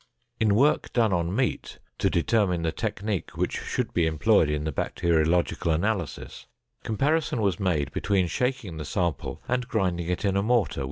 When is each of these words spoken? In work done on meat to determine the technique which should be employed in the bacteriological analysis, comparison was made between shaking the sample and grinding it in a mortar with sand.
In 0.39 0.55
work 0.55 0.91
done 0.93 1.13
on 1.13 1.35
meat 1.35 1.77
to 1.99 2.09
determine 2.09 2.63
the 2.63 2.71
technique 2.71 3.37
which 3.37 3.59
should 3.61 3.93
be 3.93 4.07
employed 4.07 4.49
in 4.49 4.63
the 4.63 4.71
bacteriological 4.71 5.71
analysis, 5.71 6.47
comparison 6.83 7.39
was 7.39 7.59
made 7.59 7.91
between 7.91 8.25
shaking 8.25 8.77
the 8.77 8.85
sample 8.85 9.43
and 9.47 9.67
grinding 9.67 10.07
it 10.09 10.25
in 10.25 10.35
a 10.35 10.41
mortar 10.41 10.69
with 10.69 10.73
sand. 10.73 10.79